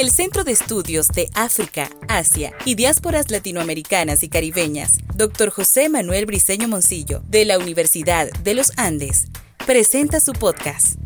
El 0.00 0.10
Centro 0.10 0.44
de 0.44 0.52
Estudios 0.52 1.08
de 1.08 1.28
África, 1.34 1.90
Asia 2.08 2.54
y 2.64 2.74
Diásporas 2.74 3.30
Latinoamericanas 3.30 4.22
y 4.22 4.30
Caribeñas, 4.30 4.96
Dr. 5.14 5.50
José 5.50 5.90
Manuel 5.90 6.24
Briceño 6.24 6.68
Moncillo, 6.68 7.22
de 7.28 7.44
la 7.44 7.58
Universidad 7.58 8.30
de 8.42 8.54
los 8.54 8.72
Andes, 8.78 9.26
presenta 9.66 10.18
su 10.20 10.32
podcast, 10.32 10.98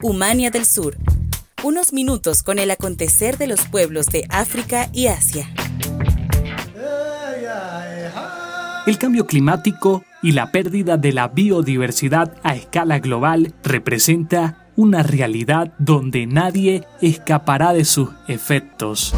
Humania 0.00 0.52
del 0.52 0.64
Sur, 0.64 0.96
unos 1.64 1.92
minutos 1.92 2.44
con 2.44 2.60
el 2.60 2.70
acontecer 2.70 3.36
de 3.36 3.48
los 3.48 3.66
pueblos 3.66 4.06
de 4.06 4.28
África 4.30 4.88
y 4.92 5.08
Asia. 5.08 5.52
El 8.86 8.96
cambio 8.98 9.26
climático 9.26 10.04
y 10.22 10.30
la 10.32 10.52
pérdida 10.52 10.98
de 10.98 11.12
la 11.12 11.26
biodiversidad 11.26 12.36
a 12.44 12.54
escala 12.54 13.00
global 13.00 13.56
representa 13.64 14.67
una 14.78 15.02
realidad 15.02 15.72
donde 15.80 16.28
nadie 16.28 16.84
escapará 17.00 17.72
de 17.72 17.84
sus 17.84 18.10
efectos. 18.28 19.12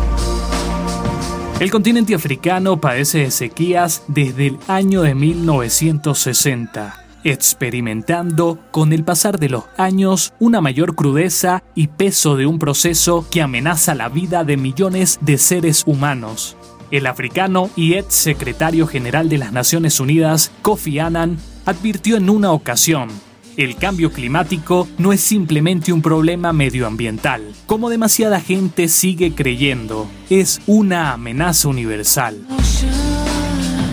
El 1.61 1.71
continente 1.71 2.15
africano 2.15 2.80
padece 2.80 3.19
de 3.19 3.30
sequías 3.30 4.03
desde 4.09 4.47
el 4.47 4.59
año 4.69 5.03
de 5.03 5.15
1960, 5.15 7.05
experimentando 7.25 8.59
con 8.70 8.95
el 8.95 9.05
pasar 9.05 9.39
de 9.39 9.51
los 9.51 9.65
años 9.77 10.33
una 10.39 10.62
mayor 10.62 10.95
crudeza 10.95 11.62
y 11.75 11.89
peso 11.89 12.37
de 12.39 12.47
un 12.47 12.59
proceso 12.59 13.27
que 13.31 13.42
amenaza 13.42 13.95
la 13.95 14.09
vida 14.09 14.45
de 14.45 14.56
millones 14.56 15.19
de 15.20 15.37
seres 15.37 15.83
humanos. 15.84 16.56
El 16.91 17.06
africano 17.06 17.69
y 17.77 17.97
ex 17.97 18.15
secretario 18.15 18.87
general 18.87 19.29
de 19.29 19.37
las 19.37 19.53
Naciones 19.53 20.01
Unidas, 20.01 20.53
Kofi 20.62 21.01
Annan, 21.01 21.37
advirtió 21.67 22.17
en 22.17 22.31
una 22.31 22.51
ocasión 22.53 23.11
el 23.57 23.77
cambio 23.77 24.13
climático 24.13 24.89
no 24.99 25.13
es 25.13 25.21
simplemente 25.21 25.93
un 25.93 26.03
problema 26.03 26.53
medioambiental, 26.53 27.43
como 27.67 27.91
demasiada 27.91 28.41
gente 28.41 28.89
sigue 28.89 29.35
creyendo, 29.35 30.09
es 30.29 30.61
una 30.67 31.13
amenaza 31.13 31.69
universal. 31.69 32.47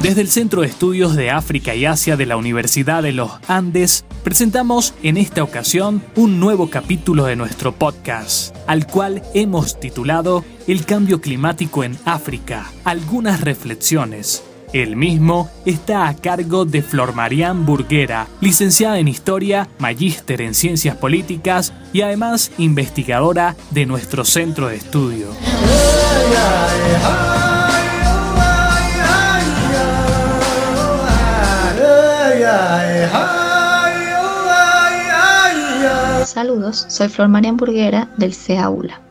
Desde 0.02 0.22
el 0.22 0.27
Centro 0.27 0.61
de 0.61 0.67
Estudios 0.67 1.16
de 1.16 1.31
África 1.31 1.73
y 1.73 1.86
Asia 1.86 2.16
de 2.16 2.27
la 2.27 2.38
Universidad 2.38 3.02
de 3.02 3.14
los 3.14 3.31
Andes, 3.47 4.05
presentamos 4.23 4.94
en 5.02 5.17
esta 5.17 5.44
ocasión 5.44 6.03
un 6.16 6.39
nuevo 6.39 6.69
capítulo 6.69 7.25
de 7.25 7.36
nuestro 7.36 7.71
podcast, 7.71 8.55
al 8.67 8.86
cual 8.86 9.23
hemos 9.33 9.80
titulado 9.80 10.45
El 10.67 10.86
cambio 10.86 11.19
climático 11.19 11.83
en 11.83 11.97
África, 12.05 12.71
algunas 12.83 13.42
reflexiones, 13.42 14.44
el 14.73 14.95
mismo 14.95 15.49
está 15.65 16.07
a 16.07 16.15
cargo 16.15 16.65
de 16.65 16.81
Flor 16.81 17.13
Marián 17.13 17.65
Burguera, 17.65 18.27
licenciada 18.41 18.99
en 18.99 19.07
Historia, 19.07 19.67
magíster 19.79 20.41
en 20.41 20.53
Ciencias 20.53 20.95
Políticas 20.97 21.73
y 21.93 22.01
además 22.01 22.51
investigadora 22.57 23.55
de 23.71 23.85
nuestro 23.85 24.25
centro 24.25 24.67
de 24.67 24.75
estudio. 24.75 25.27
Saludos, 36.25 36.85
soy 36.89 37.09
Flor 37.09 37.29
Marián 37.29 37.57
Burguera 37.57 38.09
del 38.17 38.33
CEAULA. 38.33 39.02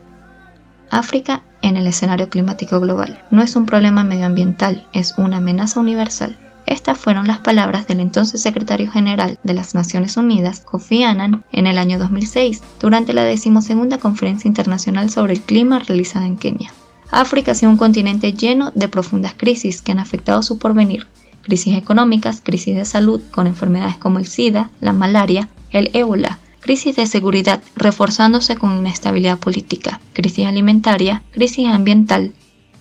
África 0.91 1.42
en 1.62 1.76
el 1.76 1.86
escenario 1.86 2.28
climático 2.28 2.80
global. 2.80 3.22
No 3.30 3.42
es 3.42 3.56
un 3.56 3.66
problema 3.66 4.04
medioambiental, 4.04 4.86
es 4.92 5.14
una 5.16 5.38
amenaza 5.38 5.80
universal. 5.80 6.38
Estas 6.66 6.98
fueron 6.98 7.28
las 7.28 7.38
palabras 7.38 7.86
del 7.86 8.00
entonces 8.00 8.42
secretario 8.42 8.90
general 8.90 9.38
de 9.44 9.54
las 9.54 9.74
Naciones 9.74 10.16
Unidas, 10.16 10.60
Kofi 10.60 11.04
Annan, 11.04 11.44
en 11.52 11.66
el 11.68 11.78
año 11.78 11.98
2006, 11.98 12.60
durante 12.80 13.12
la 13.12 13.22
decimosegunda 13.22 13.98
Conferencia 13.98 14.48
Internacional 14.48 15.08
sobre 15.10 15.34
el 15.34 15.42
Clima 15.42 15.78
realizada 15.78 16.26
en 16.26 16.36
Kenia. 16.36 16.72
África 17.10 17.52
ha 17.52 17.54
sido 17.54 17.70
un 17.70 17.78
continente 17.78 18.32
lleno 18.32 18.72
de 18.74 18.88
profundas 18.88 19.34
crisis 19.36 19.80
que 19.80 19.92
han 19.92 20.00
afectado 20.00 20.42
su 20.42 20.58
porvenir. 20.58 21.06
Crisis 21.42 21.76
económicas, 21.76 22.41
crisis 22.42 22.74
de 22.74 22.84
salud, 22.84 23.22
con 23.31 23.47
enfermedades 23.47 23.97
como 23.97 24.19
el 24.19 24.26
SIDA, 24.26 24.70
la 24.81 24.92
malaria, 24.92 25.48
el 25.70 25.91
ébola, 25.92 26.41
crisis 26.66 26.97
de 26.97 27.06
seguridad 27.06 27.62
reforzándose 27.77 28.56
con 28.56 28.77
inestabilidad 28.77 29.38
política, 29.38 30.00
crisis 30.12 30.47
alimentaria, 30.47 31.22
crisis 31.31 31.69
ambiental, 31.69 32.32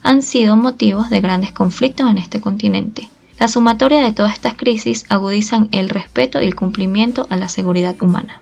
han 0.02 0.24
sido 0.24 0.56
motivos 0.56 1.12
de 1.12 1.22
grandes 1.22 1.52
conflictos 1.52 2.10
en 2.10 2.18
este 2.18 2.42
continente. 2.42 3.10
La 3.40 3.48
sumatoria 3.48 4.02
de 4.02 4.12
todas 4.12 4.34
estas 4.34 4.56
crisis 4.56 5.06
agudizan 5.10 5.70
el 5.72 5.90
respeto 5.90 6.42
y 6.42 6.46
el 6.46 6.56
cumplimiento 6.56 7.28
a 7.30 7.36
la 7.36 7.48
seguridad 7.48 7.96
humana. 8.02 8.42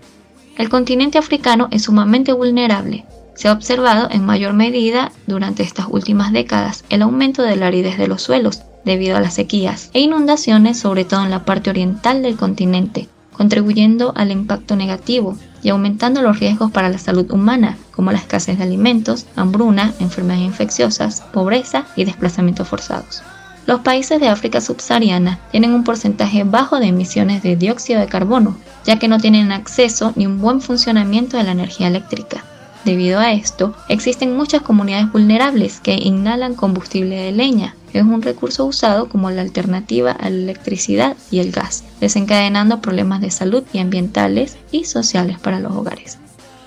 El 0.58 0.70
continente 0.70 1.18
africano 1.18 1.68
es 1.72 1.84
sumamente 1.84 2.32
vulnerable. 2.32 3.04
Se 3.36 3.50
ha 3.50 3.52
observado 3.52 4.08
en 4.12 4.26
mayor 4.26 4.54
medida 4.54 5.12
durante 5.28 5.64
estas 5.64 5.88
últimas 5.90 6.32
décadas 6.32 6.86
el 6.90 7.02
aumento 7.02 7.42
de 7.42 7.58
la 7.58 7.68
aridez 7.68 7.98
de 7.98 8.08
los 8.08 8.22
suelos 8.22 8.62
debido 8.86 9.18
a 9.18 9.20
las 9.20 9.34
sequías 9.34 9.90
e 9.94 10.00
inundaciones 10.00 10.80
sobre 10.80 11.04
todo 11.04 11.22
en 11.26 11.32
la 11.32 11.44
parte 11.44 11.70
oriental 11.70 12.22
del 12.22 12.38
continente, 12.38 13.10
contribuyendo 13.34 14.14
al 14.16 14.32
impacto 14.32 14.76
negativo 14.76 15.38
y 15.62 15.70
aumentando 15.70 16.22
los 16.22 16.40
riesgos 16.40 16.72
para 16.72 16.90
la 16.90 16.98
salud 16.98 17.30
humana, 17.32 17.78
como 17.92 18.12
la 18.12 18.18
escasez 18.18 18.58
de 18.58 18.64
alimentos, 18.64 19.26
hambruna, 19.36 19.94
enfermedades 20.00 20.46
infecciosas, 20.46 21.22
pobreza 21.34 21.86
y 21.96 22.06
desplazamientos 22.06 22.68
forzados. 22.68 23.24
Los 23.66 23.80
países 23.80 24.20
de 24.20 24.28
África 24.28 24.60
subsahariana 24.60 25.40
tienen 25.52 25.74
un 25.74 25.86
porcentaje 25.86 26.44
bajo 26.44 26.80
de 26.80 26.88
emisiones 26.88 27.44
de 27.44 27.56
dióxido 27.56 28.02
de 28.02 28.08
carbono, 28.08 28.58
ya 28.86 29.00
que 29.00 29.08
no 29.08 29.20
tienen 29.20 29.54
acceso 29.54 30.12
ni 30.18 30.26
un 30.26 30.42
buen 30.42 30.60
funcionamiento 30.60 31.38
de 31.38 31.44
la 31.44 31.54
energía 31.54 31.88
eléctrica. 31.88 32.44
Debido 32.84 33.20
a 33.20 33.32
esto, 33.32 33.74
existen 33.88 34.36
muchas 34.36 34.62
comunidades 34.62 35.10
vulnerables 35.10 35.80
que 35.80 35.94
inhalan 35.94 36.56
combustible 36.56 37.16
de 37.16 37.32
leña. 37.32 37.76
Es 37.94 38.04
un 38.04 38.22
recurso 38.22 38.66
usado 38.66 39.08
como 39.08 39.30
la 39.30 39.42
alternativa 39.42 40.12
a 40.12 40.30
la 40.30 40.36
electricidad 40.36 41.16
y 41.30 41.40
el 41.40 41.52
gas, 41.52 41.84
desencadenando 42.02 42.82
problemas 42.82 43.22
de 43.22 43.30
salud 43.30 43.64
y 43.72 43.80
ambientales 43.80 44.58
y 44.72 44.86
sociales 44.86 45.40
para 45.40 45.60
los 45.60 45.74
hogares. 45.74 46.18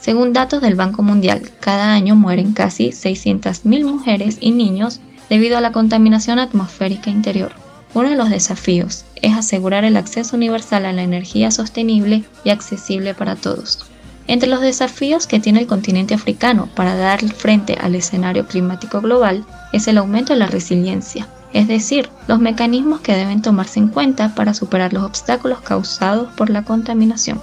Según 0.01 0.33
datos 0.33 0.63
del 0.63 0.77
Banco 0.77 1.03
Mundial, 1.03 1.51
cada 1.59 1.93
año 1.93 2.15
mueren 2.15 2.53
casi 2.53 2.91
600.000 2.91 3.85
mujeres 3.85 4.39
y 4.41 4.53
niños 4.53 5.01
debido 5.29 5.59
a 5.59 5.61
la 5.61 5.73
contaminación 5.73 6.39
atmosférica 6.39 7.11
interior. 7.11 7.53
Uno 7.93 8.11
de 8.11 8.17
los 8.17 8.31
desafíos 8.31 9.05
es 9.21 9.35
asegurar 9.35 9.85
el 9.85 9.97
acceso 9.97 10.37
universal 10.37 10.87
a 10.87 10.93
la 10.93 11.03
energía 11.03 11.51
sostenible 11.51 12.25
y 12.45 12.51
accesible 12.51 13.15
para 13.15 13.35
todos. 13.35 13.87
Entre 14.29 14.49
los 14.49 14.61
desafíos 14.61 15.27
que 15.27 15.39
tiene 15.39 15.61
el 15.61 15.67
continente 15.67 16.15
africano 16.15 16.69
para 16.75 16.97
dar 16.97 17.21
frente 17.33 17.79
al 17.81 17.95
escenario 17.95 18.47
climático 18.47 19.01
global 19.01 19.45
es 19.73 19.87
el 19.87 19.99
aumento 19.99 20.33
de 20.33 20.41
la 20.41 20.47
resiliencia, 20.47 21.29
es 21.53 21.69
decir, 21.69 22.09
los 22.27 22.41
mecanismos 22.41 23.01
que 23.01 23.15
deben 23.15 23.41
tomarse 23.41 23.79
en 23.79 23.89
cuenta 23.89 24.35
para 24.35 24.53
superar 24.53 24.93
los 24.93 25.05
obstáculos 25.05 25.61
causados 25.61 26.33
por 26.35 26.51
la 26.51 26.65
contaminación. 26.65 27.41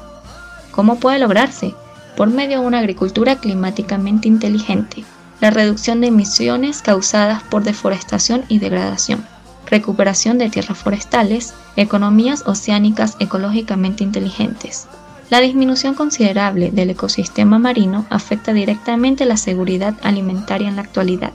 ¿Cómo 0.71 0.99
puede 0.99 1.19
lograrse? 1.19 1.73
Por 2.17 2.29
medio 2.29 2.59
de 2.59 2.67
una 2.67 2.79
agricultura 2.79 3.37
climáticamente 3.37 4.27
inteligente, 4.27 5.05
la 5.39 5.51
reducción 5.51 6.01
de 6.01 6.07
emisiones 6.07 6.81
causadas 6.81 7.43
por 7.43 7.63
deforestación 7.63 8.43
y 8.49 8.59
degradación, 8.59 9.25
recuperación 9.67 10.37
de 10.37 10.49
tierras 10.49 10.77
forestales, 10.77 11.53
economías 11.75 12.43
oceánicas 12.45 13.15
ecológicamente 13.19 14.03
inteligentes, 14.03 14.87
la 15.29 15.39
disminución 15.39 15.95
considerable 15.95 16.71
del 16.71 16.91
ecosistema 16.91 17.59
marino 17.59 18.05
afecta 18.09 18.53
directamente 18.53 19.25
la 19.25 19.37
seguridad 19.37 19.95
alimentaria 20.03 20.67
en 20.67 20.75
la 20.75 20.83
actualidad. 20.83 21.33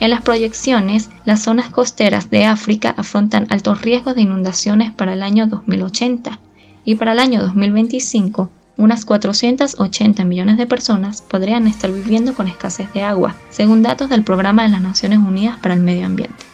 En 0.00 0.10
las 0.10 0.22
proyecciones, 0.22 1.10
las 1.24 1.42
zonas 1.42 1.70
costeras 1.70 2.30
de 2.30 2.44
África 2.44 2.94
afrontan 2.96 3.46
altos 3.50 3.82
riesgos 3.82 4.14
de 4.14 4.22
inundaciones 4.22 4.92
para 4.92 5.14
el 5.14 5.22
año 5.22 5.46
2080 5.46 6.38
y 6.84 6.94
para 6.94 7.12
el 7.12 7.18
año 7.18 7.40
2025 7.40 8.50
unas 8.78 9.04
480 9.04 10.24
millones 10.24 10.56
de 10.56 10.66
personas 10.66 11.20
podrían 11.20 11.66
estar 11.66 11.90
viviendo 11.90 12.32
con 12.34 12.46
escasez 12.46 12.92
de 12.92 13.02
agua, 13.02 13.34
según 13.50 13.82
datos 13.82 14.08
del 14.08 14.22
Programa 14.22 14.62
de 14.62 14.68
las 14.68 14.80
Naciones 14.80 15.18
Unidas 15.18 15.58
para 15.58 15.74
el 15.74 15.80
Medio 15.80 16.06
Ambiente. 16.06 16.44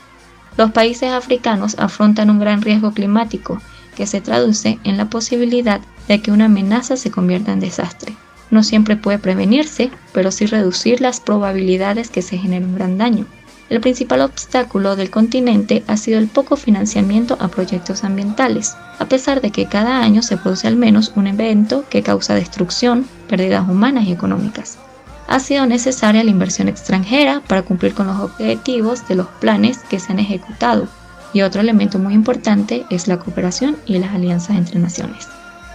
Los 0.56 0.70
países 0.70 1.12
africanos 1.12 1.76
afrontan 1.78 2.30
un 2.30 2.38
gran 2.38 2.62
riesgo 2.62 2.92
climático 2.92 3.60
que 3.94 4.06
se 4.06 4.20
traduce 4.20 4.78
en 4.84 4.96
la 4.96 5.08
posibilidad 5.08 5.80
de 6.08 6.20
que 6.20 6.32
una 6.32 6.46
amenaza 6.46 6.96
se 6.96 7.10
convierta 7.10 7.52
en 7.52 7.60
desastre. 7.60 8.14
No 8.50 8.62
siempre 8.62 8.96
puede 8.96 9.18
prevenirse, 9.18 9.90
pero 10.12 10.30
sí 10.30 10.46
reducir 10.46 11.00
las 11.00 11.20
probabilidades 11.20 12.10
que 12.10 12.22
se 12.22 12.38
genere 12.38 12.64
un 12.64 12.74
gran 12.74 12.98
daño. 12.98 13.26
El 13.70 13.80
principal 13.80 14.20
obstáculo 14.20 14.94
del 14.94 15.10
continente 15.10 15.82
ha 15.86 15.96
sido 15.96 16.18
el 16.18 16.28
poco 16.28 16.56
financiamiento 16.56 17.38
a 17.40 17.48
proyectos 17.48 18.04
ambientales, 18.04 18.76
a 18.98 19.06
pesar 19.06 19.40
de 19.40 19.50
que 19.50 19.66
cada 19.66 20.02
año 20.02 20.22
se 20.22 20.36
produce 20.36 20.68
al 20.68 20.76
menos 20.76 21.12
un 21.16 21.26
evento 21.26 21.84
que 21.88 22.02
causa 22.02 22.34
destrucción, 22.34 23.06
pérdidas 23.28 23.68
humanas 23.68 24.04
y 24.04 24.12
económicas. 24.12 24.78
Ha 25.26 25.40
sido 25.40 25.64
necesaria 25.64 26.22
la 26.22 26.30
inversión 26.30 26.68
extranjera 26.68 27.42
para 27.46 27.62
cumplir 27.62 27.94
con 27.94 28.06
los 28.06 28.20
objetivos 28.20 29.08
de 29.08 29.14
los 29.14 29.26
planes 29.26 29.78
que 29.78 29.98
se 29.98 30.12
han 30.12 30.18
ejecutado, 30.18 30.86
y 31.34 31.42
otro 31.42 31.60
elemento 31.60 31.98
muy 31.98 32.14
importante 32.14 32.86
es 32.88 33.08
la 33.08 33.18
cooperación 33.18 33.76
y 33.84 33.98
las 33.98 34.14
alianzas 34.14 34.56
entre 34.56 34.78
naciones. 34.78 35.28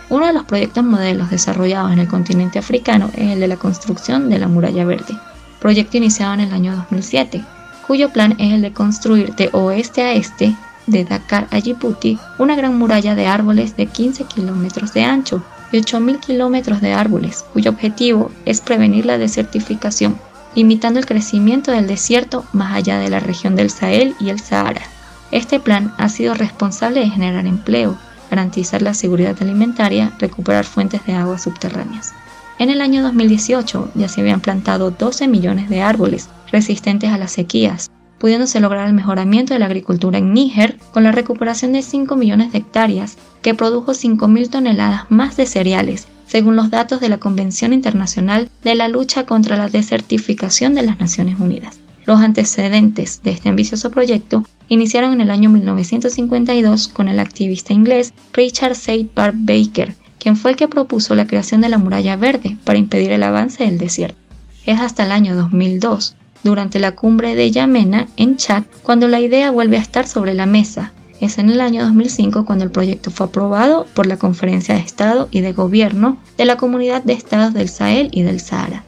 Uno 0.10 0.26
de 0.26 0.34
los 0.34 0.46
proyectos 0.46 0.84
modelos 0.84 1.30
desarrollados 1.30 1.92
en 1.92 2.00
el 2.00 2.08
continente 2.08 2.58
africano 2.58 3.12
es 3.14 3.34
el 3.34 3.42
de 3.42 3.48
la 3.48 3.58
construcción 3.58 4.30
de 4.30 4.40
la 4.40 4.48
muralla 4.48 4.86
verde. 4.86 5.16
proyecto 5.60 5.98
iniciado 5.98 6.34
en 6.34 6.40
el 6.40 6.54
año 6.54 6.76
2007, 6.76 7.44
cuyo 7.86 8.10
plan 8.10 8.36
es 8.40 8.54
el 8.54 8.62
de 8.62 8.72
construir 8.72 9.36
de 9.36 9.50
oeste 9.52 10.02
a 10.02 10.14
este, 10.14 10.56
de 10.88 11.04
Dakar 11.04 11.48
a 11.52 11.60
Djibouti, 11.60 12.18
una 12.38 12.56
gran 12.56 12.78
muralla 12.78 13.14
de 13.14 13.28
árboles 13.28 13.76
de 13.76 13.86
15 13.86 14.24
kilómetros 14.24 14.94
de 14.94 15.04
ancho 15.04 15.44
y 15.72 15.78
8.000 15.78 16.20
kilómetros 16.20 16.82
de 16.82 16.94
árboles, 16.94 17.46
cuyo 17.54 17.72
objetivo 17.72 18.32
es 18.46 18.62
prevenir 18.62 19.06
la 19.06 19.18
desertificación, 19.18 20.18
limitando 20.56 21.00
el 21.00 21.06
crecimiento 21.06 21.72
del 21.72 21.88
desierto 21.88 22.46
más 22.54 22.74
allá 22.74 22.98
de 22.98 23.10
la 23.10 23.20
región 23.20 23.56
del 23.56 23.70
Sahel 23.70 24.16
y 24.20 24.30
el 24.30 24.40
Sahara. 24.40 24.82
Este 25.32 25.60
plan 25.60 25.94
ha 25.98 26.10
sido 26.10 26.34
responsable 26.34 27.02
de 27.02 27.10
generar 27.10 27.46
empleo, 27.46 27.98
garantizar 28.30 28.82
la 28.82 28.94
seguridad 28.94 29.36
alimentaria, 29.42 30.12
recuperar 30.20 30.66
fuentes 30.66 31.06
de 31.06 31.14
agua 31.14 31.38
subterráneas. 31.38 32.14
En 32.58 32.70
el 32.70 32.82
año 32.82 33.04
2018 33.04 33.92
ya 33.96 34.10
se 34.10 34.22
habían 34.22 34.42
plantado 34.42 34.92
12 34.92 35.28
millones 35.28 35.70
de 35.70 35.82
árboles 35.82 36.30
resistentes 36.52 37.12
a 37.12 37.18
las 37.18 37.32
sequías, 37.32 37.90
pudiéndose 38.18 38.60
lograr 38.60 38.88
el 38.88 38.94
mejoramiento 38.94 39.54
de 39.54 39.60
la 39.60 39.68
agricultura 39.68 40.18
en 40.18 40.34
Níger 40.34 40.78
con 40.92 41.04
la 41.04 41.12
recuperación 41.12 41.74
de 41.74 41.84
5 41.84 42.16
millones 42.16 42.52
de 42.52 42.58
hectáreas, 42.58 43.18
que 43.42 43.54
produjo 43.54 43.94
5.000 43.94 44.50
toneladas 44.50 45.06
más 45.10 45.38
de 45.38 45.46
cereales, 45.46 46.08
según 46.28 46.56
los 46.56 46.70
datos 46.70 47.00
de 47.00 47.10
la 47.10 47.18
Convención 47.18 47.72
Internacional 47.72 48.50
de 48.64 48.76
la 48.76 48.88
Lucha 48.90 49.26
contra 49.26 49.58
la 49.58 49.70
Desertificación 49.70 50.76
de 50.76 50.84
las 50.84 51.00
Naciones 51.00 51.40
Unidas. 51.40 51.80
Los 52.10 52.22
antecedentes 52.22 53.22
de 53.22 53.30
este 53.30 53.50
ambicioso 53.50 53.92
proyecto 53.92 54.44
iniciaron 54.68 55.14
en 55.14 55.22
el 55.22 55.30
año 55.30 55.52
1952 55.52 56.88
con 56.88 57.08
el 57.08 57.20
activista 57.20 57.72
inglés 57.72 58.16
Richard 58.34 58.74
Said 58.74 59.10
Bar 59.14 59.34
Baker, 59.36 59.94
quien 60.18 60.36
fue 60.36 60.50
el 60.50 60.58
que 60.58 60.68
propuso 60.68 61.14
la 61.14 61.28
creación 61.28 61.62
de 61.62 61.70
la 61.70 61.78
muralla 61.78 62.16
verde 62.16 62.58
para 62.64 62.80
impedir 62.80 63.12
el 63.12 63.22
avance 63.22 63.64
del 63.64 63.78
desierto. 63.78 64.18
Es 64.66 64.80
hasta 64.80 65.04
el 65.04 65.12
año 65.12 65.36
2002, 65.36 66.16
durante 66.44 66.80
la 66.80 66.96
cumbre 66.96 67.36
de 67.36 67.52
Yamena 67.52 68.08
en 68.18 68.38
Chad, 68.38 68.64
cuando 68.82 69.08
la 69.08 69.20
idea 69.20 69.52
vuelve 69.52 69.78
a 69.78 69.82
estar 69.82 70.08
sobre 70.08 70.34
la 70.34 70.48
mesa. 70.48 70.94
Es 71.22 71.38
en 71.38 71.52
el 71.52 71.62
año 71.62 71.84
2005 71.84 72.44
cuando 72.44 72.66
el 72.66 72.72
proyecto 72.72 73.12
fue 73.12 73.28
aprobado 73.28 73.86
por 73.94 74.08
la 74.08 74.18
Conferencia 74.18 74.74
de 74.74 74.82
Estado 74.82 75.28
y 75.30 75.42
de 75.42 75.54
Gobierno 75.54 76.18
de 76.40 76.46
la 76.46 76.58
Comunidad 76.58 77.04
de 77.04 77.14
Estados 77.14 77.54
del 77.54 77.70
Sahel 77.70 78.10
y 78.12 78.24
del 78.24 78.40
Sahara. 78.40 78.84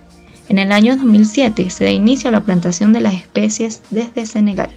En 0.51 0.59
el 0.59 0.74
año 0.74 0.98
2007 0.98 1.69
se 1.69 1.86
da 1.86 1.92
inicio 1.92 2.27
a 2.27 2.33
la 2.33 2.42
plantación 2.42 2.92
de 2.92 3.00
las 3.00 3.13
especies 3.13 3.81
desde 3.89 4.25
Senegal. 4.25 4.69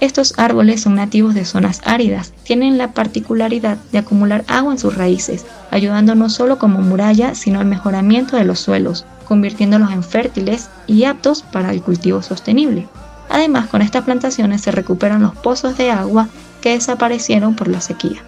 Estos 0.00 0.34
árboles 0.38 0.80
son 0.80 0.96
nativos 0.96 1.34
de 1.36 1.44
zonas 1.44 1.82
áridas, 1.84 2.32
tienen 2.42 2.78
la 2.78 2.94
particularidad 2.94 3.78
de 3.92 3.98
acumular 3.98 4.44
agua 4.48 4.72
en 4.72 4.80
sus 4.80 4.96
raíces, 4.96 5.46
ayudando 5.70 6.16
no 6.16 6.30
solo 6.30 6.58
como 6.58 6.80
muralla, 6.80 7.36
sino 7.36 7.60
al 7.60 7.66
mejoramiento 7.66 8.36
de 8.36 8.44
los 8.44 8.58
suelos, 8.58 9.06
convirtiéndolos 9.24 9.92
en 9.92 10.02
fértiles 10.02 10.68
y 10.88 11.04
aptos 11.04 11.42
para 11.42 11.70
el 11.70 11.80
cultivo 11.80 12.22
sostenible. 12.22 12.88
Además, 13.28 13.68
con 13.68 13.82
estas 13.82 14.02
plantaciones 14.02 14.62
se 14.62 14.72
recuperan 14.72 15.22
los 15.22 15.36
pozos 15.36 15.78
de 15.78 15.92
agua 15.92 16.26
que 16.60 16.70
desaparecieron 16.70 17.54
por 17.54 17.68
la 17.68 17.80
sequía. 17.80 18.24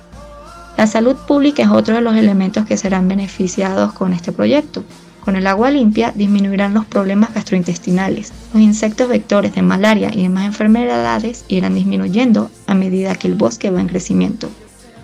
La 0.77 0.87
salud 0.87 1.17
pública 1.17 1.65
es 1.65 1.69
otro 1.69 1.97
de 1.97 2.01
los 2.01 2.15
elementos 2.15 2.65
que 2.65 2.77
serán 2.77 3.09
beneficiados 3.09 3.93
con 3.93 4.13
este 4.13 4.31
proyecto. 4.31 4.85
Con 5.25 5.37
el 5.37 5.47
agua 5.47 5.71
limpia 5.71 6.13
disminuirán 6.15 6.75
los 6.75 6.85
problemas 6.85 7.33
gastrointestinales. 7.33 8.33
Los 8.53 8.63
insectos 8.63 9.09
vectores 9.09 9.55
de 9.55 9.63
malaria 9.63 10.11
y 10.13 10.23
demás 10.23 10.47
enfermedades 10.47 11.45
irán 11.47 11.77
disminuyendo 11.77 12.51
a 12.67 12.75
medida 12.75 13.15
que 13.15 13.29
el 13.29 13.35
bosque 13.35 13.71
va 13.71 13.81
en 13.81 13.87
crecimiento. 13.87 14.49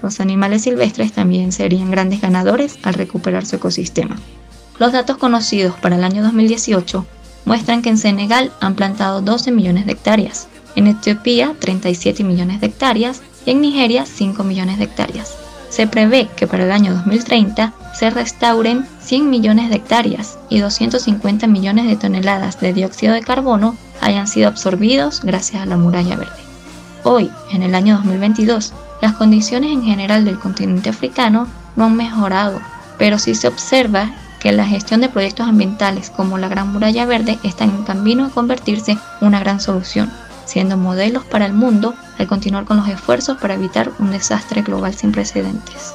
Los 0.02 0.18
animales 0.18 0.62
silvestres 0.62 1.12
también 1.12 1.52
serían 1.52 1.92
grandes 1.92 2.20
ganadores 2.20 2.78
al 2.82 2.94
recuperar 2.94 3.46
su 3.46 3.56
ecosistema. 3.56 4.16
Los 4.80 4.92
datos 4.92 5.18
conocidos 5.18 5.76
para 5.76 5.96
el 5.96 6.04
año 6.04 6.22
2018 6.22 7.06
muestran 7.44 7.82
que 7.82 7.90
en 7.90 7.98
Senegal 7.98 8.52
han 8.60 8.74
plantado 8.74 9.22
12 9.22 9.52
millones 9.52 9.86
de 9.86 9.92
hectáreas, 9.92 10.48
en 10.74 10.88
Etiopía 10.88 11.54
37 11.58 12.24
millones 12.24 12.60
de 12.60 12.66
hectáreas 12.66 13.22
y 13.46 13.52
en 13.52 13.60
Nigeria 13.60 14.04
5 14.04 14.42
millones 14.44 14.78
de 14.78 14.84
hectáreas. 14.84 15.47
Se 15.68 15.86
prevé 15.86 16.28
que 16.36 16.46
para 16.46 16.64
el 16.64 16.72
año 16.72 16.94
2030 16.94 17.72
se 17.94 18.10
restauren 18.10 18.86
100 19.00 19.28
millones 19.28 19.70
de 19.70 19.76
hectáreas 19.76 20.38
y 20.48 20.60
250 20.60 21.46
millones 21.46 21.86
de 21.86 21.96
toneladas 21.96 22.60
de 22.60 22.72
dióxido 22.72 23.14
de 23.14 23.22
carbono 23.22 23.76
hayan 24.00 24.26
sido 24.26 24.48
absorbidos 24.48 25.22
gracias 25.22 25.62
a 25.62 25.66
la 25.66 25.76
muralla 25.76 26.16
verde. 26.16 26.32
Hoy, 27.04 27.30
en 27.50 27.62
el 27.62 27.74
año 27.74 27.96
2022, 27.96 28.72
las 29.00 29.14
condiciones 29.14 29.72
en 29.72 29.82
general 29.82 30.24
del 30.24 30.38
continente 30.38 30.90
africano 30.90 31.46
no 31.76 31.84
han 31.84 31.96
mejorado, 31.96 32.60
pero 32.98 33.18
sí 33.18 33.34
se 33.34 33.48
observa 33.48 34.10
que 34.40 34.52
la 34.52 34.66
gestión 34.66 35.00
de 35.00 35.08
proyectos 35.08 35.48
ambientales 35.48 36.10
como 36.10 36.38
la 36.38 36.48
Gran 36.48 36.72
Muralla 36.72 37.06
Verde 37.06 37.38
están 37.42 37.70
en 37.70 37.84
camino 37.84 38.26
a 38.26 38.30
convertirse 38.30 38.92
en 38.92 39.26
una 39.26 39.40
gran 39.40 39.60
solución, 39.60 40.10
siendo 40.48 40.78
modelos 40.78 41.24
para 41.24 41.44
el 41.44 41.52
mundo 41.52 41.94
al 42.16 42.26
continuar 42.26 42.64
con 42.64 42.78
los 42.78 42.88
esfuerzos 42.88 43.36
para 43.36 43.54
evitar 43.54 43.92
un 43.98 44.10
desastre 44.10 44.62
global 44.62 44.94
sin 44.94 45.12
precedentes. 45.12 45.92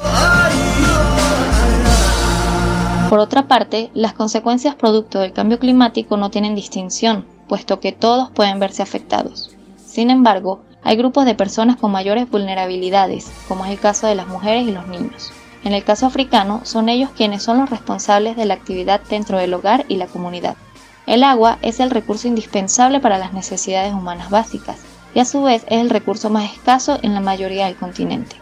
Por 3.10 3.18
otra 3.20 3.48
parte, 3.48 3.90
las 3.96 4.14
consecuencias 4.14 4.76
producto 4.76 5.20
del 5.20 5.34
cambio 5.34 5.58
climático 5.58 6.18
no 6.18 6.30
tienen 6.30 6.54
distinción, 6.54 7.26
puesto 7.48 7.80
que 7.80 7.92
todos 7.92 8.30
pueden 8.30 8.60
verse 8.60 8.84
afectados. 8.84 9.50
Sin 9.84 10.12
embargo, 10.12 10.62
hay 10.84 10.98
grupos 10.98 11.26
de 11.26 11.34
personas 11.34 11.78
con 11.78 11.92
mayores 11.92 12.30
vulnerabilidades, 12.30 13.32
como 13.48 13.66
es 13.66 13.72
el 13.72 13.80
caso 13.80 14.06
de 14.06 14.16
las 14.16 14.28
mujeres 14.28 14.68
y 14.68 14.72
los 14.72 14.88
niños. 14.88 15.32
En 15.64 15.74
el 15.74 15.84
caso 15.84 16.06
africano, 16.06 16.62
son 16.64 16.90
ellos 16.90 17.10
quienes 17.16 17.42
son 17.42 17.58
los 17.58 17.72
responsables 17.72 18.36
de 18.36 18.46
la 18.46 18.54
actividad 18.54 19.02
dentro 19.10 19.40
del 19.40 19.54
hogar 19.54 19.86
y 19.88 19.96
la 19.96 20.08
comunidad. 20.08 20.58
El 21.06 21.24
agua 21.24 21.58
es 21.62 21.80
el 21.80 21.90
recurso 21.90 22.28
indispensable 22.28 23.00
para 23.00 23.18
las 23.18 23.34
necesidades 23.34 23.94
humanas 23.94 24.30
básicas, 24.30 24.78
y 25.14 25.20
a 25.20 25.26
su 25.26 25.44
vez 25.44 25.64
es 25.68 25.82
el 25.82 25.90
recurso 25.90 26.30
más 26.30 26.52
escaso 26.52 26.98
en 27.02 27.14
la 27.14 27.20
mayoría 27.20 27.66
del 27.66 27.76
continente. 27.76 28.38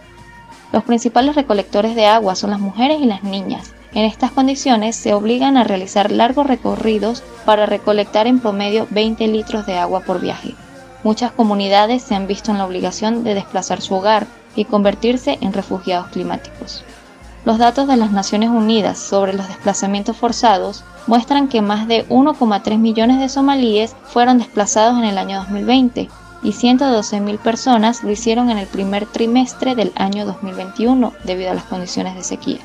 Los 0.72 0.84
principales 0.84 1.36
recolectores 1.36 1.96
de 1.96 2.06
agua 2.06 2.36
son 2.36 2.52
las 2.52 2.60
mujeres 2.60 3.02
y 3.02 3.06
las 3.06 3.24
niñas. 3.24 3.74
En 3.94 4.06
estas 4.06 4.32
condiciones 4.32 4.96
se 4.96 5.14
obligan 5.14 5.58
a 5.58 5.66
realizar 5.66 6.12
largos 6.12 6.48
recorridos 6.48 7.24
para 7.46 7.66
recolectar 7.66 8.28
en 8.28 8.40
promedio 8.40 8.88
20 8.92 9.28
litros 9.28 9.66
de 9.66 9.78
agua 9.78 10.02
por 10.02 10.22
viaje. 10.22 10.56
Muchas 11.04 11.32
comunidades 11.32 12.04
se 12.04 12.16
han 12.16 12.28
visto 12.28 12.52
en 12.52 12.60
la 12.60 12.66
obligación 12.66 13.24
de 13.24 13.34
desplazar 13.34 13.82
su 13.82 13.96
hogar 13.96 14.28
y 14.56 14.66
convertirse 14.66 15.40
en 15.42 15.52
refugiados 15.52 16.08
climáticos. 16.08 16.86
Los 17.44 17.58
datos 17.58 17.88
de 17.88 17.98
las 17.98 18.12
Naciones 18.12 18.50
Unidas 18.50 19.00
sobre 19.00 19.34
los 19.34 19.48
desplazamientos 19.48 20.16
forzados 20.16 20.84
muestran 21.08 21.48
que 21.48 21.62
más 21.62 21.88
de 21.88 22.08
1,3 22.08 22.78
millones 22.78 23.20
de 23.20 23.30
somalíes 23.30 23.96
fueron 24.04 24.38
desplazados 24.38 25.00
en 25.00 25.06
el 25.06 25.18
año 25.18 25.40
2020, 25.40 26.10
y 26.44 26.52
112.000 26.52 27.40
personas 27.40 28.04
lo 28.04 28.12
hicieron 28.12 28.52
en 28.52 28.60
el 28.60 28.68
primer 28.68 29.08
trimestre 29.08 29.74
del 29.74 29.92
año 29.96 30.26
2021 30.26 31.14
debido 31.24 31.52
a 31.52 31.56
las 31.56 31.64
condiciones 31.64 32.16
de 32.16 32.24
sequía. 32.24 32.60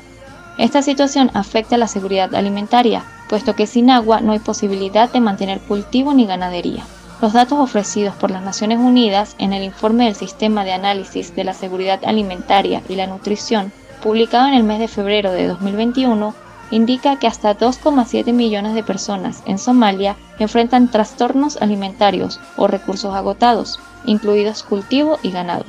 Esta 0.59 0.83
situación 0.83 1.31
afecta 1.33 1.75
a 1.75 1.79
la 1.79 1.87
seguridad 1.87 2.33
alimentaria, 2.35 3.03
puesto 3.29 3.55
que 3.55 3.67
sin 3.67 3.89
agua 3.89 4.21
no 4.21 4.31
hay 4.31 4.39
posibilidad 4.39 5.11
de 5.11 5.21
mantener 5.21 5.59
cultivo 5.59 6.13
ni 6.13 6.25
ganadería. 6.25 6.83
Los 7.19 7.33
datos 7.33 7.59
ofrecidos 7.59 8.15
por 8.15 8.29
las 8.29 8.43
Naciones 8.43 8.77
Unidas 8.77 9.35
en 9.39 9.53
el 9.53 9.63
informe 9.63 10.05
del 10.05 10.15
Sistema 10.15 10.63
de 10.63 10.73
Análisis 10.73 11.35
de 11.35 11.43
la 11.43 11.55
Seguridad 11.55 11.99
Alimentaria 12.05 12.83
y 12.89 12.95
la 12.95 13.07
Nutrición, 13.07 13.71
publicado 14.07 14.47
en 14.47 14.53
el 14.53 14.63
mes 14.63 14.79
de 14.79 14.87
febrero 14.87 15.33
de 15.33 15.47
2021, 15.47 16.33
indica 16.71 17.19
que 17.19 17.27
hasta 17.27 17.57
2,7 17.57 18.31
millones 18.31 18.73
de 18.73 18.81
personas 18.81 19.43
en 19.45 19.57
Somalia 19.57 20.15
enfrentan 20.39 20.89
trastornos 20.89 21.61
alimentarios 21.61 22.39
o 22.55 22.67
recursos 22.67 23.13
agotados, 23.13 23.81
incluidos 24.05 24.63
cultivo 24.63 25.19
y 25.23 25.31
ganado. 25.31 25.65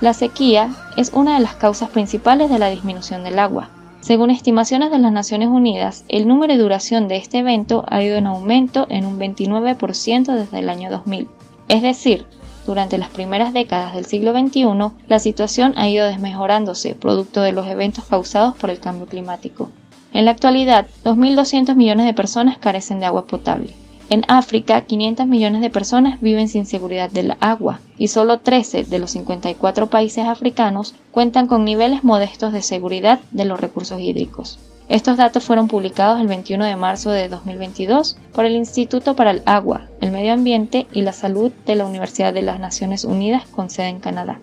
La 0.00 0.14
sequía 0.14 0.70
es 0.96 1.10
una 1.12 1.34
de 1.34 1.40
las 1.40 1.54
causas 1.54 1.90
principales 1.90 2.48
de 2.48 2.58
la 2.58 2.70
disminución 2.70 3.24
del 3.24 3.38
agua. 3.38 3.68
Según 4.00 4.30
estimaciones 4.30 4.90
de 4.90 4.98
las 4.98 5.12
Naciones 5.12 5.48
Unidas, 5.48 6.06
el 6.08 6.26
número 6.26 6.54
y 6.54 6.56
duración 6.56 7.08
de 7.08 7.16
este 7.16 7.40
evento 7.40 7.84
ha 7.88 8.02
ido 8.02 8.16
en 8.16 8.26
aumento 8.26 8.86
en 8.88 9.04
un 9.04 9.18
29% 9.18 10.34
desde 10.34 10.60
el 10.60 10.70
año 10.70 10.90
2000. 10.90 11.28
Es 11.68 11.82
decir, 11.82 12.24
durante 12.66 12.98
las 12.98 13.08
primeras 13.08 13.52
décadas 13.52 13.94
del 13.94 14.06
siglo 14.06 14.32
XXI, 14.32 14.66
la 15.08 15.18
situación 15.18 15.74
ha 15.76 15.88
ido 15.88 16.06
desmejorándose 16.06 16.94
producto 16.94 17.42
de 17.42 17.52
los 17.52 17.66
eventos 17.66 18.04
causados 18.04 18.56
por 18.56 18.70
el 18.70 18.78
cambio 18.78 19.06
climático. 19.06 19.70
En 20.12 20.26
la 20.26 20.30
actualidad, 20.30 20.86
2.200 21.04 21.74
millones 21.74 22.06
de 22.06 22.14
personas 22.14 22.58
carecen 22.58 23.00
de 23.00 23.06
agua 23.06 23.26
potable. 23.26 23.74
En 24.10 24.24
África, 24.28 24.82
500 24.82 25.26
millones 25.26 25.62
de 25.62 25.70
personas 25.70 26.20
viven 26.20 26.48
sin 26.48 26.66
seguridad 26.66 27.10
del 27.10 27.34
agua 27.40 27.80
y 27.96 28.08
solo 28.08 28.40
13 28.40 28.84
de 28.84 28.98
los 28.98 29.12
54 29.12 29.86
países 29.88 30.26
africanos 30.26 30.94
cuentan 31.10 31.46
con 31.46 31.64
niveles 31.64 32.04
modestos 32.04 32.52
de 32.52 32.60
seguridad 32.60 33.20
de 33.30 33.46
los 33.46 33.58
recursos 33.58 34.00
hídricos. 34.00 34.58
Estos 34.92 35.16
datos 35.16 35.44
fueron 35.44 35.68
publicados 35.68 36.20
el 36.20 36.26
21 36.26 36.66
de 36.66 36.76
marzo 36.76 37.10
de 37.10 37.30
2022 37.30 38.18
por 38.34 38.44
el 38.44 38.54
Instituto 38.54 39.16
para 39.16 39.30
el 39.30 39.42
Agua, 39.46 39.86
el 40.02 40.10
Medio 40.10 40.34
Ambiente 40.34 40.86
y 40.92 41.00
la 41.00 41.14
Salud 41.14 41.50
de 41.64 41.76
la 41.76 41.86
Universidad 41.86 42.34
de 42.34 42.42
las 42.42 42.60
Naciones 42.60 43.04
Unidas 43.04 43.46
con 43.46 43.70
sede 43.70 43.88
en 43.88 44.00
Canadá. 44.00 44.38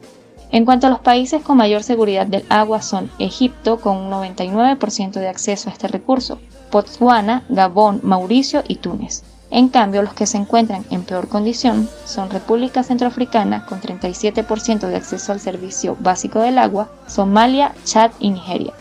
En 0.52 0.66
cuanto 0.66 0.88
a 0.88 0.90
los 0.90 1.02
países 1.02 1.44
con 1.44 1.58
mayor 1.58 1.84
seguridad 1.84 2.26
del 2.26 2.46
agua 2.50 2.82
son 2.82 3.12
Egipto 3.20 3.80
con 3.80 3.96
un 3.96 4.10
99% 4.10 5.12
de 5.20 5.28
acceso 5.28 5.70
a 5.70 5.74
este 5.74 5.88
recurso, 5.88 6.40
Botswana, 6.72 7.44
Gabón, 7.50 8.00
Mauricio 8.02 8.64
y 8.68 8.78
Túnez. 8.78 9.22
En 9.52 9.70
cambio, 9.70 10.02
los 10.02 10.16
que 10.16 10.26
se 10.26 10.38
encuentran 10.38 10.84
en 10.90 11.04
peor 11.04 11.28
condición 11.28 11.88
son 12.06 12.32
República 12.32 12.82
Centroafricana 12.82 13.68
con 13.68 13.82
37% 13.82 14.88
de 14.88 14.96
acceso 14.96 15.32
al 15.32 15.40
servicio 15.40 15.96
básico 16.00 16.40
del 16.40 16.58
agua, 16.58 16.90
Somalia, 17.06 17.76
Chad 17.86 18.10
y 18.20 18.32
Nigeria. 18.32 18.74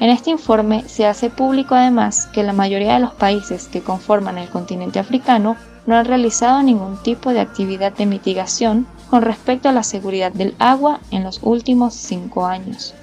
En 0.00 0.10
este 0.10 0.30
informe 0.30 0.84
se 0.88 1.06
hace 1.06 1.30
público 1.30 1.74
además 1.74 2.26
que 2.32 2.42
la 2.42 2.52
mayoría 2.52 2.94
de 2.94 3.00
los 3.00 3.14
países 3.14 3.68
que 3.68 3.82
conforman 3.82 4.38
el 4.38 4.48
continente 4.48 4.98
africano 4.98 5.56
no 5.86 5.96
han 5.96 6.06
realizado 6.06 6.62
ningún 6.62 7.02
tipo 7.02 7.30
de 7.30 7.40
actividad 7.40 7.92
de 7.92 8.06
mitigación 8.06 8.86
con 9.10 9.22
respecto 9.22 9.68
a 9.68 9.72
la 9.72 9.82
seguridad 9.82 10.32
del 10.32 10.54
agua 10.58 11.00
en 11.10 11.22
los 11.22 11.40
últimos 11.42 11.94
cinco 11.94 12.46
años. 12.46 12.94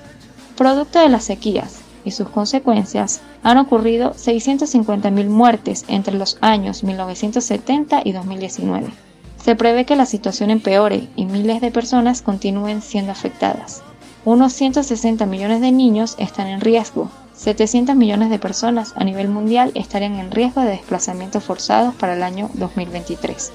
Producto 0.58 1.00
de 1.00 1.10
las 1.10 1.24
sequías 1.24 1.82
y 2.04 2.12
sus 2.12 2.30
consecuencias, 2.30 3.22
han 3.44 3.58
ocurrido 3.58 4.14
650.000 4.14 5.30
muertes 5.30 5.86
entre 5.88 6.16
los 6.16 6.38
años 6.42 6.84
1970 6.84 8.02
y 8.04 8.12
2019. 8.12 8.88
Se 9.44 9.56
prevé 9.56 9.86
que 9.86 9.96
la 9.96 10.06
situación 10.06 10.52
empeore 10.52 11.08
y 11.16 11.26
miles 11.26 11.62
de 11.62 11.72
personas 11.72 12.22
continúen 12.22 12.82
siendo 12.82 13.12
afectadas. 13.12 13.82
Unos 14.24 14.54
160 14.54 15.26
millones 15.26 15.62
de 15.62 15.72
niños 15.72 16.14
están 16.20 16.46
en 16.46 16.62
riesgo. 16.62 17.10
700 17.34 17.96
millones 17.96 18.30
de 18.30 18.38
personas 18.38 18.94
a 18.96 19.04
nivel 19.04 19.28
mundial 19.30 19.72
estarían 19.74 20.14
en 20.18 20.30
riesgo 20.30 20.62
de 20.62 20.70
desplazamientos 20.70 21.44
forzados 21.44 21.96
para 21.96 22.14
el 22.14 22.22
año 22.22 22.52
2023. 22.54 23.52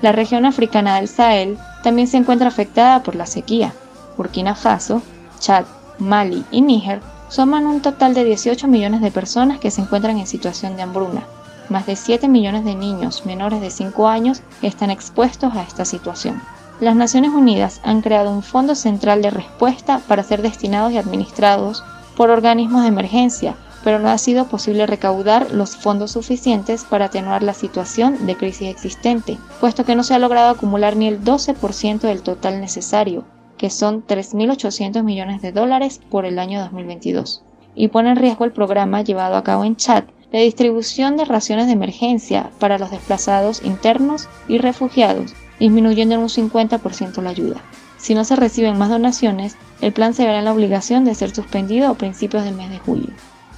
La 0.00 0.12
región 0.12 0.46
africana 0.46 0.96
del 0.96 1.08
Sahel 1.08 1.58
también 1.82 2.08
se 2.08 2.16
encuentra 2.16 2.48
afectada 2.48 3.02
por 3.02 3.14
la 3.14 3.26
sequía. 3.26 3.74
Burkina 4.16 4.54
Faso, 4.54 5.02
Chad, 5.38 5.66
Mali 5.98 6.46
y 6.50 6.62
Níger 6.62 7.02
suman 7.28 7.66
un 7.66 7.82
total 7.82 8.14
de 8.14 8.24
18 8.24 8.68
millones 8.68 9.02
de 9.02 9.10
personas 9.10 9.58
que 9.58 9.70
se 9.70 9.82
encuentran 9.82 10.16
en 10.16 10.26
situación 10.26 10.76
de 10.76 10.82
hambruna. 10.82 11.24
Más 11.68 11.84
de 11.84 11.94
7 11.94 12.26
millones 12.26 12.64
de 12.64 12.74
niños 12.74 13.26
menores 13.26 13.60
de 13.60 13.70
5 13.70 14.08
años 14.08 14.40
están 14.62 14.90
expuestos 14.90 15.54
a 15.54 15.62
esta 15.62 15.84
situación. 15.84 16.40
Las 16.78 16.94
Naciones 16.94 17.30
Unidas 17.30 17.80
han 17.84 18.02
creado 18.02 18.30
un 18.30 18.42
fondo 18.42 18.74
central 18.74 19.22
de 19.22 19.30
respuesta 19.30 20.02
para 20.06 20.22
ser 20.22 20.42
destinados 20.42 20.92
y 20.92 20.98
administrados 20.98 21.82
por 22.18 22.28
organismos 22.28 22.82
de 22.82 22.88
emergencia, 22.88 23.56
pero 23.82 23.98
no 23.98 24.10
ha 24.10 24.18
sido 24.18 24.48
posible 24.48 24.86
recaudar 24.86 25.52
los 25.52 25.74
fondos 25.74 26.10
suficientes 26.10 26.84
para 26.84 27.06
atenuar 27.06 27.42
la 27.42 27.54
situación 27.54 28.26
de 28.26 28.36
crisis 28.36 28.68
existente, 28.68 29.38
puesto 29.58 29.86
que 29.86 29.96
no 29.96 30.02
se 30.02 30.12
ha 30.12 30.18
logrado 30.18 30.50
acumular 30.50 30.96
ni 30.96 31.08
el 31.08 31.24
12% 31.24 32.00
del 32.00 32.20
total 32.20 32.60
necesario, 32.60 33.24
que 33.56 33.70
son 33.70 34.06
3.800 34.06 35.02
millones 35.02 35.40
de 35.40 35.52
dólares 35.52 36.02
por 36.10 36.26
el 36.26 36.38
año 36.38 36.60
2022, 36.60 37.42
y 37.74 37.88
pone 37.88 38.10
en 38.10 38.16
riesgo 38.16 38.44
el 38.44 38.52
programa 38.52 39.00
llevado 39.00 39.36
a 39.36 39.44
cabo 39.44 39.64
en 39.64 39.76
Chad 39.76 40.04
de 40.30 40.40
distribución 40.40 41.16
de 41.16 41.24
raciones 41.24 41.68
de 41.68 41.72
emergencia 41.72 42.50
para 42.58 42.76
los 42.76 42.90
desplazados 42.90 43.62
internos 43.62 44.28
y 44.46 44.58
refugiados 44.58 45.32
disminuyendo 45.58 46.14
en 46.14 46.20
un 46.20 46.28
50% 46.28 47.22
la 47.22 47.30
ayuda. 47.30 47.62
Si 47.98 48.14
no 48.14 48.24
se 48.24 48.36
reciben 48.36 48.78
más 48.78 48.90
donaciones, 48.90 49.56
el 49.80 49.92
plan 49.92 50.14
se 50.14 50.24
verá 50.24 50.38
en 50.38 50.44
la 50.44 50.52
obligación 50.52 51.04
de 51.04 51.14
ser 51.14 51.34
suspendido 51.34 51.88
a 51.88 51.94
principios 51.94 52.44
del 52.44 52.54
mes 52.54 52.70
de 52.70 52.78
julio. 52.78 53.08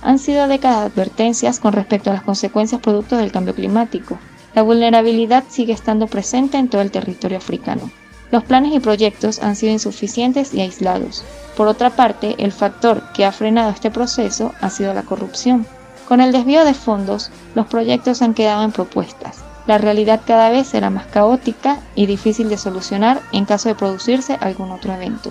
Han 0.02 0.18
sido 0.18 0.46
décadas 0.46 0.80
de 0.80 0.86
advertencias 0.86 1.58
con 1.58 1.72
respecto 1.72 2.10
a 2.10 2.14
las 2.14 2.22
consecuencias 2.22 2.80
producto 2.80 3.16
del 3.16 3.32
cambio 3.32 3.54
climático. 3.54 4.18
La 4.54 4.62
vulnerabilidad 4.62 5.44
sigue 5.48 5.72
estando 5.72 6.06
presente 6.06 6.56
en 6.56 6.68
todo 6.68 6.82
el 6.82 6.90
territorio 6.90 7.38
africano. 7.38 7.90
Los 8.30 8.44
planes 8.44 8.74
y 8.74 8.80
proyectos 8.80 9.42
han 9.42 9.56
sido 9.56 9.72
insuficientes 9.72 10.54
y 10.54 10.60
aislados. 10.60 11.24
Por 11.56 11.66
otra 11.66 11.90
parte, 11.90 12.36
el 12.38 12.52
factor 12.52 13.02
que 13.14 13.24
ha 13.24 13.32
frenado 13.32 13.70
este 13.70 13.90
proceso 13.90 14.52
ha 14.60 14.70
sido 14.70 14.94
la 14.94 15.02
corrupción. 15.02 15.66
Con 16.06 16.20
el 16.20 16.32
desvío 16.32 16.64
de 16.64 16.74
fondos, 16.74 17.30
los 17.54 17.66
proyectos 17.66 18.22
han 18.22 18.34
quedado 18.34 18.62
en 18.62 18.72
propuestas 18.72 19.47
la 19.68 19.76
realidad 19.76 20.22
cada 20.26 20.48
vez 20.48 20.66
será 20.66 20.88
más 20.88 21.04
caótica 21.06 21.78
y 21.94 22.06
difícil 22.06 22.48
de 22.48 22.56
solucionar 22.56 23.20
en 23.32 23.44
caso 23.44 23.68
de 23.68 23.74
producirse 23.74 24.38
algún 24.40 24.70
otro 24.72 24.94
evento. 24.94 25.30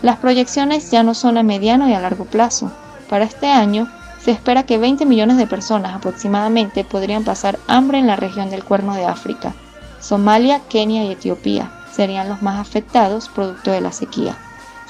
Las 0.00 0.16
proyecciones 0.16 0.90
ya 0.90 1.02
no 1.02 1.12
son 1.12 1.36
a 1.36 1.42
mediano 1.42 1.86
y 1.86 1.92
a 1.92 2.00
largo 2.00 2.24
plazo. 2.24 2.72
Para 3.10 3.26
este 3.26 3.48
año, 3.48 3.86
se 4.18 4.30
espera 4.30 4.62
que 4.62 4.78
20 4.78 5.04
millones 5.04 5.36
de 5.36 5.46
personas 5.46 5.94
aproximadamente 5.94 6.84
podrían 6.84 7.22
pasar 7.22 7.58
hambre 7.68 7.98
en 7.98 8.06
la 8.06 8.16
región 8.16 8.48
del 8.48 8.64
Cuerno 8.64 8.94
de 8.94 9.04
África. 9.04 9.52
Somalia, 10.00 10.60
Kenia 10.70 11.04
y 11.04 11.12
Etiopía 11.12 11.70
serían 11.92 12.30
los 12.30 12.40
más 12.40 12.58
afectados 12.58 13.28
producto 13.28 13.72
de 13.72 13.82
la 13.82 13.92
sequía. 13.92 14.38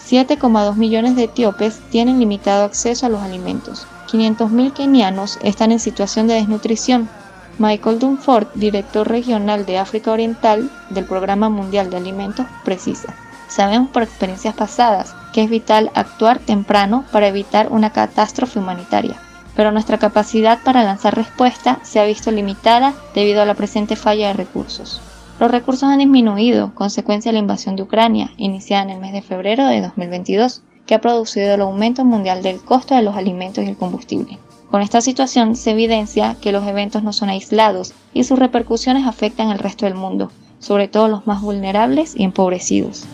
7,2 0.09 0.77
millones 0.77 1.17
de 1.17 1.25
etíopes 1.25 1.81
tienen 1.91 2.21
limitado 2.21 2.65
acceso 2.65 3.07
a 3.07 3.09
los 3.09 3.23
alimentos. 3.23 3.89
500.000 4.13 4.73
kenianos 4.73 5.41
están 5.43 5.73
en 5.73 5.81
situación 5.81 6.29
de 6.29 6.35
desnutrición 6.35 7.09
Michael 7.59 7.99
Dunford, 7.99 8.49
director 8.55 9.09
regional 9.09 9.65
de 9.65 9.79
África 9.79 10.13
Oriental 10.13 10.71
del 10.91 11.07
Programa 11.07 11.49
Mundial 11.49 11.89
de 11.89 11.97
Alimentos, 11.97 12.47
precisa. 12.65 13.15
Sabemos 13.49 13.89
por 13.91 14.03
experiencias 14.03 14.55
pasadas 14.55 15.15
que 15.33 15.43
es 15.43 15.49
vital 15.49 15.91
actuar 15.95 16.39
temprano 16.39 17.05
para 17.13 17.29
evitar 17.29 17.69
una 17.71 17.91
catástrofe 17.91 18.59
humanitaria, 18.59 19.17
pero 19.55 19.73
nuestra 19.73 19.99
capacidad 19.99 20.59
para 20.63 20.83
lanzar 20.83 21.15
respuesta 21.15 21.79
se 21.83 21.99
ha 21.99 22.05
visto 22.05 22.31
limitada 22.31 22.93
debido 23.15 23.41
a 23.41 23.47
la 23.47 23.55
presente 23.55 23.97
falla 23.97 24.29
de 24.29 24.35
recursos. 24.35 25.01
Los 25.41 25.51
recursos 25.51 25.85
han 25.85 25.99
disminuido, 25.99 26.75
consecuencia 26.75 27.31
de 27.31 27.35
la 27.35 27.41
invasión 27.41 27.77
de 27.77 27.83
Ucrania, 27.83 28.31
iniciada 28.37 28.83
en 28.83 28.91
el 28.91 29.01
mes 29.01 29.13
de 29.13 29.23
febrero 29.23 29.67
de 29.67 29.81
2022, 29.81 30.63
que 30.87 30.95
ha 30.95 31.01
producido 31.01 31.55
el 31.55 31.61
aumento 31.61 32.05
mundial 32.05 32.43
del 32.43 32.61
costo 32.61 32.95
de 32.95 33.03
los 33.03 33.17
alimentos 33.17 33.65
y 33.65 33.69
el 33.69 33.77
combustible. 33.77 34.39
Con 34.71 34.83
esta 34.83 35.01
situación 35.01 35.55
se 35.57 35.71
evidencia 35.71 36.37
que 36.41 36.53
los 36.53 36.67
eventos 36.67 37.03
no 37.03 37.13
son 37.13 37.29
aislados 37.29 37.95
y 38.13 38.25
sus 38.25 38.39
repercusiones 38.39 39.07
afectan 39.07 39.49
al 39.49 39.59
resto 39.59 39.87
del 39.87 39.95
mundo, 39.95 40.33
sobre 40.59 40.89
todo 40.89 41.09
los 41.09 41.27
más 41.27 41.41
vulnerables 41.41 42.15
y 42.17 42.25
empobrecidos. 42.25 43.05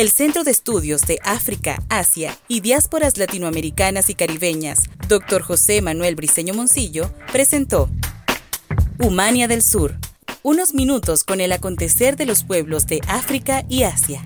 El 0.00 0.10
Centro 0.10 0.44
de 0.44 0.50
Estudios 0.50 1.02
de 1.02 1.18
África, 1.24 1.82
Asia 1.90 2.34
y 2.48 2.60
Diásporas 2.60 3.18
Latinoamericanas 3.18 4.08
y 4.08 4.14
Caribeñas, 4.14 4.84
Dr. 5.08 5.42
José 5.42 5.82
Manuel 5.82 6.14
Briceño 6.14 6.54
Moncillo, 6.54 7.10
presentó 7.32 7.90
Humania 9.00 9.48
del 9.48 9.62
Sur. 9.62 9.94
Unos 10.42 10.74
minutos 10.74 11.24
con 11.24 11.40
el 11.40 11.52
acontecer 11.52 12.16
de 12.16 12.26
los 12.26 12.44
pueblos 12.44 12.86
de 12.86 13.00
África 13.08 13.64
y 13.66 13.84
Asia. 13.84 14.22